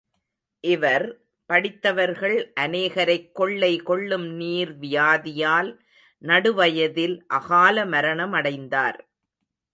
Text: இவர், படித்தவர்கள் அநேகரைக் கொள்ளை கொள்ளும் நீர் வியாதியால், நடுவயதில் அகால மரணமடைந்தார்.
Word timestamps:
இவர், 0.63 1.05
படித்தவர்கள் 1.45 2.53
அநேகரைக் 2.59 3.31
கொள்ளை 3.31 3.77
கொள்ளும் 3.77 4.25
நீர் 4.25 4.79
வியாதியால், 4.79 5.79
நடுவயதில் 6.21 7.23
அகால 7.27 7.85
மரணமடைந்தார். 7.85 8.99